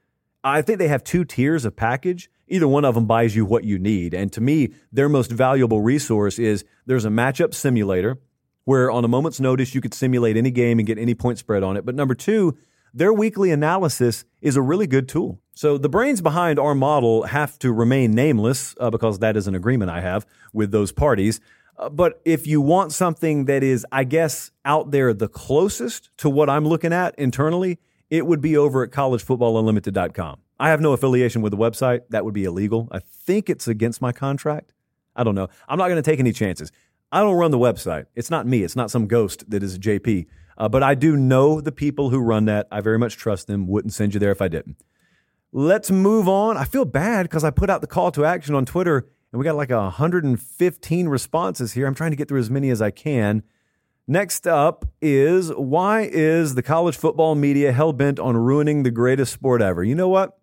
[0.43, 2.29] I think they have two tiers of package.
[2.47, 4.13] Either one of them buys you what you need.
[4.13, 8.19] And to me, their most valuable resource is there's a matchup simulator
[8.65, 11.63] where on a moment's notice you could simulate any game and get any point spread
[11.63, 11.85] on it.
[11.85, 12.57] But number two,
[12.93, 15.39] their weekly analysis is a really good tool.
[15.55, 19.55] So the brains behind our model have to remain nameless uh, because that is an
[19.55, 21.39] agreement I have with those parties.
[21.77, 26.29] Uh, but if you want something that is, I guess, out there the closest to
[26.29, 30.39] what I'm looking at internally, it would be over at collegefootballunlimited.com.
[30.59, 32.01] I have no affiliation with the website.
[32.09, 32.87] That would be illegal.
[32.91, 34.73] I think it's against my contract.
[35.15, 35.47] I don't know.
[35.67, 36.71] I'm not going to take any chances.
[37.11, 38.05] I don't run the website.
[38.15, 38.63] It's not me.
[38.63, 40.27] It's not some ghost that is JP.
[40.57, 42.67] Uh, but I do know the people who run that.
[42.71, 43.67] I very much trust them.
[43.67, 44.77] Wouldn't send you there if I didn't.
[45.51, 46.57] Let's move on.
[46.57, 49.43] I feel bad because I put out the call to action on Twitter and we
[49.43, 51.87] got like 115 responses here.
[51.87, 53.41] I'm trying to get through as many as I can.
[54.07, 59.33] Next up is why is the college football media hell bent on ruining the greatest
[59.33, 59.83] sport ever?
[59.83, 60.37] You know what?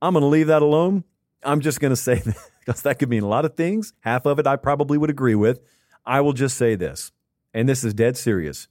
[0.00, 1.04] I'm going to leave that alone.
[1.42, 3.92] I'm just going to say that because that could mean a lot of things.
[4.00, 5.60] Half of it I probably would agree with.
[6.06, 7.12] I will just say this,
[7.52, 8.68] and this is dead serious.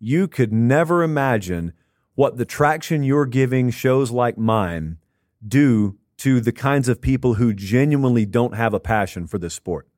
[0.00, 1.72] You could never imagine
[2.16, 4.98] what the traction you're giving shows like mine
[5.46, 9.88] do to the kinds of people who genuinely don't have a passion for this sport.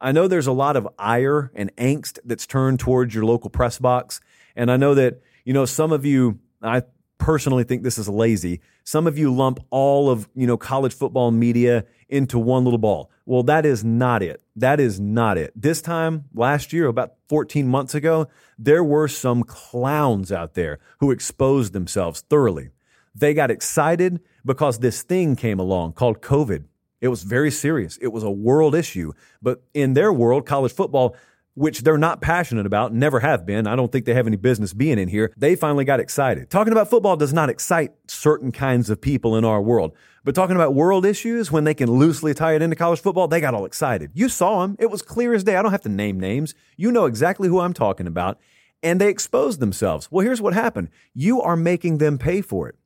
[0.00, 3.78] I know there's a lot of ire and angst that's turned towards your local press
[3.78, 4.20] box.
[4.54, 6.82] And I know that, you know, some of you, I
[7.18, 8.60] personally think this is lazy.
[8.84, 13.10] Some of you lump all of, you know, college football media into one little ball.
[13.26, 14.42] Well, that is not it.
[14.56, 15.52] That is not it.
[15.54, 21.10] This time last year, about 14 months ago, there were some clowns out there who
[21.10, 22.70] exposed themselves thoroughly.
[23.14, 26.64] They got excited because this thing came along called COVID.
[27.00, 27.98] It was very serious.
[27.98, 29.12] It was a world issue.
[29.40, 31.14] But in their world, college football,
[31.54, 33.66] which they're not passionate about, never have been.
[33.66, 35.32] I don't think they have any business being in here.
[35.36, 36.50] They finally got excited.
[36.50, 39.92] Talking about football does not excite certain kinds of people in our world.
[40.24, 43.40] But talking about world issues, when they can loosely tie it into college football, they
[43.40, 44.10] got all excited.
[44.14, 44.76] You saw them.
[44.78, 45.56] It was clear as day.
[45.56, 46.54] I don't have to name names.
[46.76, 48.40] You know exactly who I'm talking about.
[48.82, 50.08] And they exposed themselves.
[50.10, 50.88] Well, here's what happened.
[51.12, 52.76] You are making them pay for it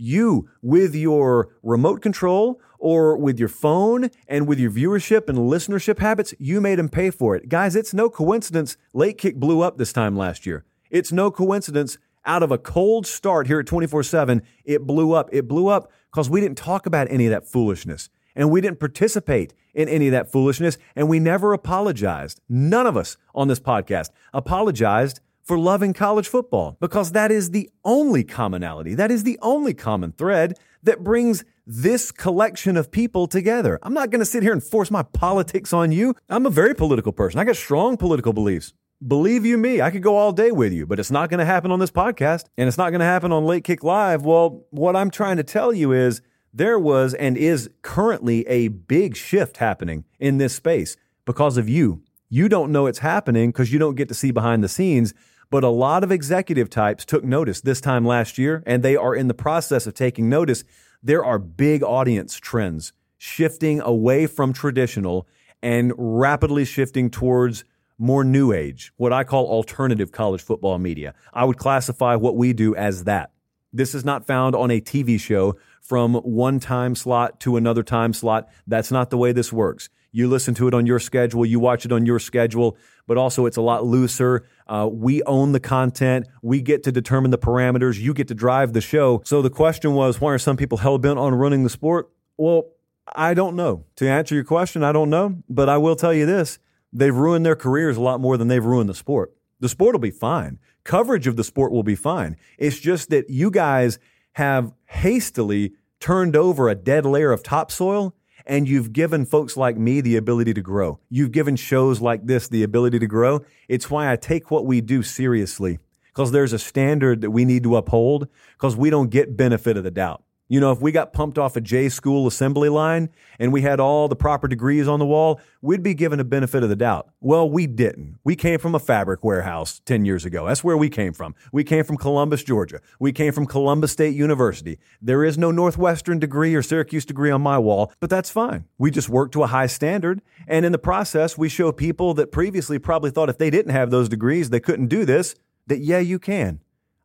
[0.00, 5.98] you with your remote control or with your phone and with your viewership and listenership
[5.98, 7.48] habits, you made them pay for it.
[7.48, 10.64] Guys, it's no coincidence Late Kick blew up this time last year.
[10.90, 15.28] It's no coincidence out of a cold start here at 24 7, it blew up.
[15.32, 18.80] It blew up because we didn't talk about any of that foolishness and we didn't
[18.80, 22.40] participate in any of that foolishness and we never apologized.
[22.48, 27.68] None of us on this podcast apologized for loving college football because that is the
[27.84, 28.94] only commonality.
[28.94, 33.76] That is the only common thread that brings this collection of people together.
[33.82, 36.14] I'm not going to sit here and force my politics on you.
[36.28, 37.40] I'm a very political person.
[37.40, 38.74] I got strong political beliefs.
[39.04, 41.44] Believe you me, I could go all day with you, but it's not going to
[41.44, 44.24] happen on this podcast and it's not going to happen on Late Kick Live.
[44.24, 46.22] Well, what I'm trying to tell you is
[46.54, 52.04] there was and is currently a big shift happening in this space because of you.
[52.28, 55.12] You don't know it's happening because you don't get to see behind the scenes.
[55.50, 59.16] But a lot of executive types took notice this time last year, and they are
[59.16, 60.62] in the process of taking notice.
[61.02, 65.26] There are big audience trends shifting away from traditional
[65.60, 67.64] and rapidly shifting towards
[67.98, 71.14] more new age, what I call alternative college football media.
[71.34, 73.32] I would classify what we do as that.
[73.72, 78.12] This is not found on a TV show from one time slot to another time
[78.12, 78.48] slot.
[78.66, 79.90] That's not the way this works.
[80.12, 83.46] You listen to it on your schedule, you watch it on your schedule, but also
[83.46, 84.46] it's a lot looser.
[84.66, 86.26] Uh, we own the content.
[86.42, 87.98] We get to determine the parameters.
[87.98, 89.22] You get to drive the show.
[89.24, 92.10] So the question was, why are some people hell bent on running the sport?
[92.36, 92.70] Well,
[93.14, 93.84] I don't know.
[93.96, 95.42] To answer your question, I don't know.
[95.48, 96.58] But I will tell you this
[96.92, 99.32] they've ruined their careers a lot more than they've ruined the sport.
[99.60, 100.58] The sport will be fine.
[100.84, 102.36] Coverage of the sport will be fine.
[102.58, 103.98] It's just that you guys
[104.32, 108.14] have hastily turned over a dead layer of topsoil
[108.46, 110.98] and you've given folks like me the ability to grow.
[111.08, 113.44] You've given shows like this the ability to grow.
[113.68, 117.62] It's why I take what we do seriously because there's a standard that we need
[117.62, 120.22] to uphold because we don't get benefit of the doubt.
[120.50, 123.78] You know, if we got pumped off a J school assembly line and we had
[123.78, 127.08] all the proper degrees on the wall, we'd be given a benefit of the doubt.
[127.20, 128.18] Well, we didn't.
[128.24, 130.48] We came from a fabric warehouse 10 years ago.
[130.48, 131.36] That's where we came from.
[131.52, 132.80] We came from Columbus, Georgia.
[132.98, 134.80] We came from Columbus State University.
[135.00, 138.64] There is no Northwestern degree or Syracuse degree on my wall, but that's fine.
[138.76, 140.20] We just work to a high standard.
[140.48, 143.92] And in the process, we show people that previously probably thought if they didn't have
[143.92, 145.36] those degrees, they couldn't do this,
[145.68, 146.58] that yeah, you can.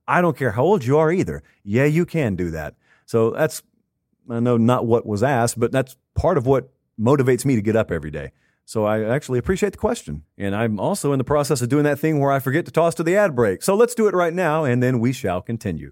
[0.08, 1.43] I don't care how old you are either.
[1.63, 2.73] Yeah, you can do that.
[3.06, 3.62] So that's,
[4.30, 7.76] I know not what was asked, but that's part of what motivates me to get
[7.76, 8.32] up every day.
[8.65, 10.24] So I actually appreciate the question.
[10.38, 12.96] And I'm also in the process of doing that thing where I forget to toss
[12.96, 13.62] to the ad break.
[13.62, 15.91] So let's do it right now, and then we shall continue.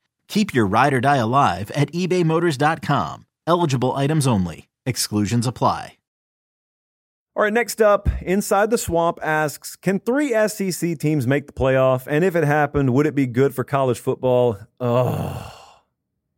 [0.31, 3.25] Keep your ride or die alive at ebaymotors.com.
[3.45, 4.69] Eligible items only.
[4.85, 5.97] Exclusions apply.
[7.35, 12.07] All right, next up, Inside the Swamp asks Can three SEC teams make the playoff?
[12.07, 14.57] And if it happened, would it be good for college football?
[14.79, 15.53] Oh,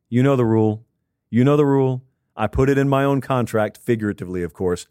[0.09, 0.83] you know the rule.
[1.29, 2.03] You know the rule.
[2.35, 4.87] I put it in my own contract, figuratively, of course.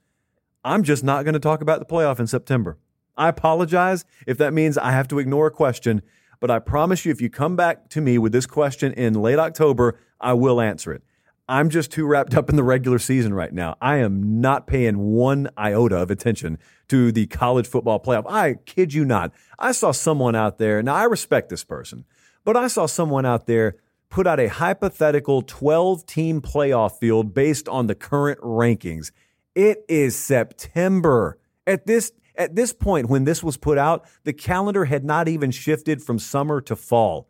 [0.65, 2.79] I'm just not going to talk about the playoff in September.
[3.17, 6.03] I apologize if that means I have to ignore a question,
[6.43, 9.39] but I promise you, if you come back to me with this question in late
[9.39, 11.05] October, I will answer it.
[11.49, 13.77] I'm just too wrapped up in the regular season right now.
[13.81, 18.25] I am not paying one iota of attention to the college football playoff.
[18.29, 19.31] I kid you not.
[19.57, 20.83] I saw someone out there.
[20.83, 22.07] Now, I respect this person,
[22.45, 23.77] but I saw someone out there
[24.09, 29.13] put out a hypothetical 12 team playoff field based on the current rankings.
[29.55, 31.39] It is September.
[31.69, 35.51] At this at this point when this was put out, the calendar had not even
[35.51, 37.29] shifted from summer to fall.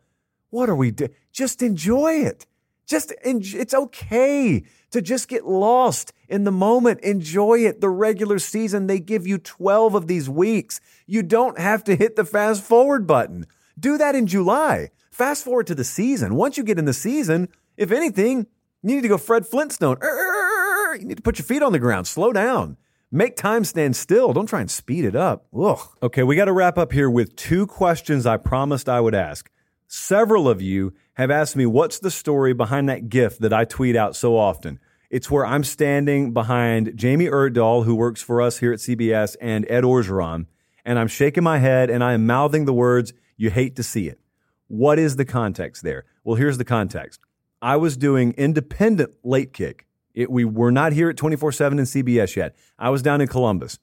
[0.49, 1.11] What are we doing?
[1.31, 2.45] Just enjoy it.
[2.85, 6.99] Just it's okay to just get lost in the moment.
[7.01, 7.81] Enjoy it.
[7.81, 10.81] The regular season, they give you 12 of these weeks.
[11.07, 13.45] You don't have to hit the fast forward button.
[13.79, 14.89] Do that in July.
[15.11, 16.35] Fast forward to the season.
[16.35, 18.47] Once you get in the season, if anything,
[18.83, 19.97] you need to go Fred Flintstone.
[20.01, 22.05] You need to put your feet on the ground.
[22.05, 22.77] Slow down.
[23.15, 24.33] Make time stand still.
[24.33, 25.45] Don't try and speed it up.
[25.55, 25.77] Ugh.
[26.01, 29.51] Okay, we got to wrap up here with two questions I promised I would ask.
[29.87, 33.95] Several of you have asked me what's the story behind that gif that I tweet
[33.95, 34.79] out so often.
[35.11, 39.69] It's where I'm standing behind Jamie Erdahl, who works for us here at CBS, and
[39.69, 40.47] Ed Orgeron,
[40.83, 44.07] and I'm shaking my head and I am mouthing the words, You hate to see
[44.07, 44.19] it.
[44.65, 46.05] What is the context there?
[46.23, 47.19] Well, here's the context.
[47.61, 49.85] I was doing independent late kick.
[50.13, 52.55] It, we were not here at 24 7 and CBS yet.
[52.77, 53.79] I was down in Columbus.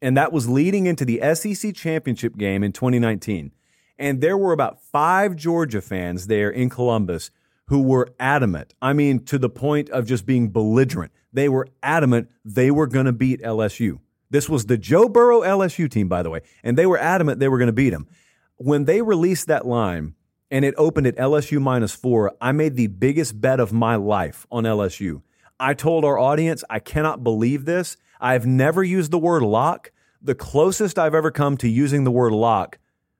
[0.00, 3.52] And that was leading into the SEC championship game in 2019.
[3.98, 7.30] And there were about five Georgia fans there in Columbus
[7.68, 8.74] who were adamant.
[8.82, 11.12] I mean, to the point of just being belligerent.
[11.32, 14.00] They were adamant they were going to beat LSU.
[14.28, 16.40] This was the Joe Burrow LSU team, by the way.
[16.64, 18.08] And they were adamant they were going to beat them.
[18.56, 20.14] When they released that line,
[20.50, 24.46] and it opened at LSU minus four, I made the biggest bet of my life
[24.50, 25.22] on LSU.
[25.62, 27.96] I told our audience, I cannot believe this.
[28.20, 29.92] I've never used the word lock.
[30.20, 32.78] The closest I've ever come to using the word lock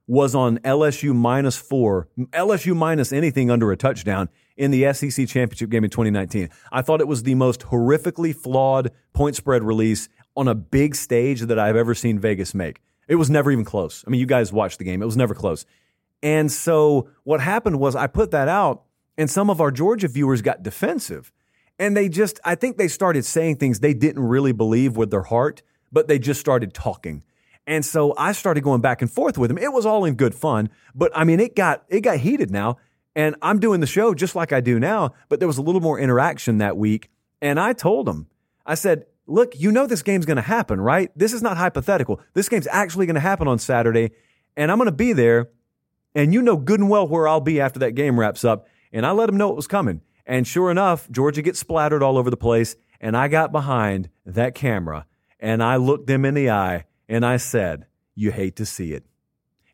[0.09, 5.71] was on LSU minus four, LSU minus anything under a touchdown in the SEC championship
[5.71, 6.49] game in 2019.
[6.73, 11.43] I thought it was the most horrifically flawed point spread release on a big stage
[11.43, 12.81] that I've ever seen Vegas make.
[13.07, 14.03] It was never even close.
[14.05, 15.01] I mean, you guys watched the game.
[15.01, 15.65] It was never close.
[16.25, 18.83] And so what happened was I put that out
[19.17, 21.33] and some of our Georgia viewers got defensive.
[21.83, 25.25] And they just, I think they started saying things they didn't really believe with their
[25.25, 27.25] heart, but they just started talking.
[27.67, 29.59] And so I started going back and forth with them.
[29.59, 32.77] It was all in good fun, but I mean, it got, it got heated now.
[33.17, 35.81] And I'm doing the show just like I do now, but there was a little
[35.81, 37.11] more interaction that week.
[37.41, 38.29] And I told them,
[38.65, 41.11] I said, look, you know this game's going to happen, right?
[41.17, 42.21] This is not hypothetical.
[42.33, 44.13] This game's actually going to happen on Saturday,
[44.57, 45.51] and I'm going to be there
[46.15, 48.69] and you know good and well where I'll be after that game wraps up.
[48.93, 50.01] And I let them know it was coming.
[50.27, 52.77] And sure enough, Georgia gets splattered all over the place.
[53.01, 55.07] And I got behind that camera
[55.41, 59.05] and I looked them in the eye and I said, You hate to see it.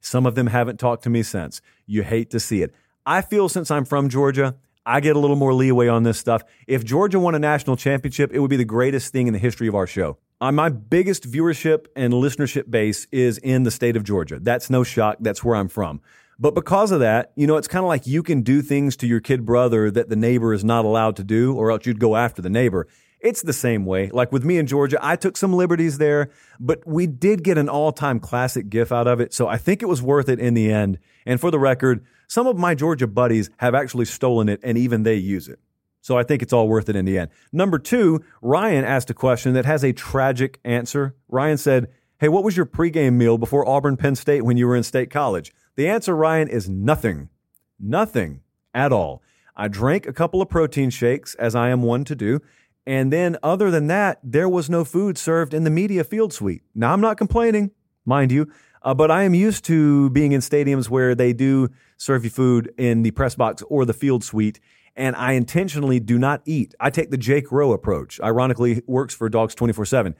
[0.00, 1.60] Some of them haven't talked to me since.
[1.86, 2.74] You hate to see it.
[3.04, 4.56] I feel since I'm from Georgia,
[4.86, 6.42] I get a little more leeway on this stuff.
[6.66, 9.68] If Georgia won a national championship, it would be the greatest thing in the history
[9.68, 10.16] of our show.
[10.40, 14.38] Uh, my biggest viewership and listenership base is in the state of Georgia.
[14.40, 15.18] That's no shock.
[15.20, 16.00] That's where I'm from.
[16.38, 19.06] But because of that, you know, it's kind of like you can do things to
[19.06, 22.14] your kid brother that the neighbor is not allowed to do, or else you'd go
[22.14, 22.86] after the neighbor.
[23.20, 24.10] It's the same way.
[24.10, 26.30] Like with me in Georgia, I took some liberties there,
[26.60, 29.34] but we did get an all time classic gif out of it.
[29.34, 30.98] So I think it was worth it in the end.
[31.26, 35.02] And for the record, some of my Georgia buddies have actually stolen it and even
[35.02, 35.58] they use it.
[36.00, 37.30] So I think it's all worth it in the end.
[37.52, 41.16] Number two, Ryan asked a question that has a tragic answer.
[41.28, 41.88] Ryan said,
[42.20, 45.10] Hey, what was your pregame meal before Auburn Penn State when you were in state
[45.10, 45.52] college?
[45.78, 47.28] The answer, Ryan, is nothing.
[47.78, 48.40] Nothing
[48.74, 49.22] at all.
[49.56, 52.40] I drank a couple of protein shakes, as I am one to do.
[52.84, 56.62] And then, other than that, there was no food served in the media field suite.
[56.74, 57.70] Now, I'm not complaining,
[58.04, 58.50] mind you,
[58.82, 62.74] uh, but I am used to being in stadiums where they do serve you food
[62.76, 64.58] in the press box or the field suite.
[64.96, 66.74] And I intentionally do not eat.
[66.80, 68.20] I take the Jake Rowe approach.
[68.20, 70.16] Ironically, works for Dawgs 24 7.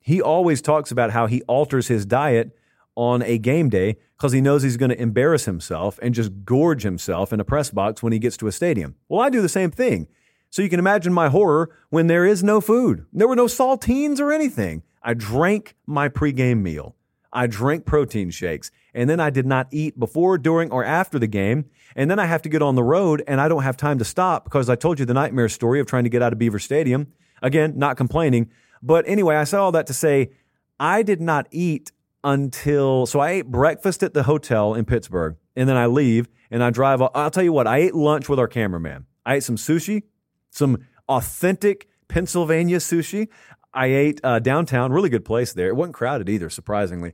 [0.00, 2.56] He always talks about how he alters his diet
[2.96, 6.82] on a game day because he knows he's going to embarrass himself and just gorge
[6.82, 8.94] himself in a press box when he gets to a stadium.
[9.08, 10.08] Well, I do the same thing.
[10.50, 13.06] So you can imagine my horror when there is no food.
[13.12, 14.82] There were no saltines or anything.
[15.02, 16.94] I drank my pregame meal.
[17.32, 18.70] I drank protein shakes.
[18.94, 21.64] And then I did not eat before, during, or after the game.
[21.96, 24.04] And then I have to get on the road and I don't have time to
[24.04, 26.60] stop because I told you the nightmare story of trying to get out of Beaver
[26.60, 27.08] Stadium.
[27.42, 28.50] Again, not complaining.
[28.80, 30.30] But anyway, I said all that to say
[30.78, 31.90] I did not eat
[32.24, 36.64] until so I ate breakfast at the hotel in Pittsburgh, and then I leave and
[36.64, 37.02] I drive.
[37.14, 39.06] I'll tell you what, I ate lunch with our cameraman.
[39.24, 40.02] I ate some sushi,
[40.50, 43.28] some authentic Pennsylvania sushi.
[43.72, 45.68] I ate uh, downtown, really good place there.
[45.68, 47.12] It wasn't crowded either, surprisingly.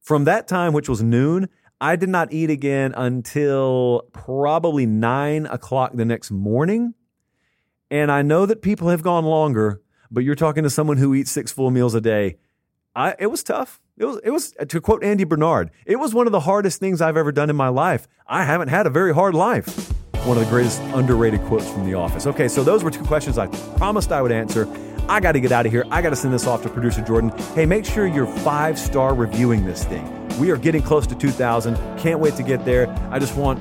[0.00, 1.48] From that time, which was noon,
[1.80, 6.94] I did not eat again until probably nine o'clock the next morning.
[7.90, 11.30] And I know that people have gone longer, but you're talking to someone who eats
[11.30, 12.36] six full meals a day.
[12.96, 13.80] I, it was tough.
[13.98, 17.00] It was, it was, to quote Andy Bernard, it was one of the hardest things
[17.00, 18.06] I've ever done in my life.
[18.28, 19.92] I haven't had a very hard life.
[20.24, 22.24] One of the greatest underrated quotes from The Office.
[22.28, 24.68] Okay, so those were two questions I promised I would answer.
[25.08, 25.84] I got to get out of here.
[25.90, 27.30] I got to send this off to producer Jordan.
[27.56, 30.06] Hey, make sure you're five star reviewing this thing.
[30.38, 31.74] We are getting close to 2,000.
[31.98, 32.88] Can't wait to get there.
[33.10, 33.58] I just want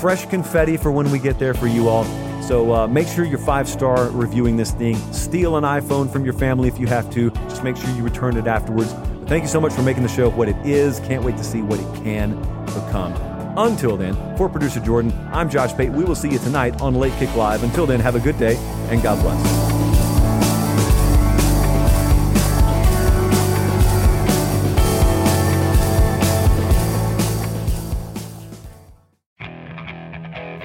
[0.00, 2.04] fresh confetti for when we get there for you all.
[2.42, 4.96] So uh, make sure you're five star reviewing this thing.
[5.12, 7.30] Steal an iPhone from your family if you have to.
[7.30, 8.94] Just make sure you return it afterwards.
[9.30, 10.98] Thank you so much for making the show what it is.
[10.98, 12.34] Can't wait to see what it can
[12.66, 13.14] become.
[13.56, 15.92] Until then, for producer Jordan, I'm Josh Pate.
[15.92, 17.62] We will see you tonight on Late Kick Live.
[17.62, 18.56] Until then, have a good day
[18.90, 19.38] and God bless.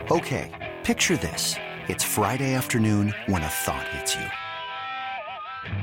[0.09, 1.53] Okay, picture this.
[1.87, 4.25] It's Friday afternoon when a thought hits you.